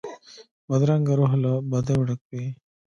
[0.67, 2.45] بدرنګه روح له بدیو ډک وي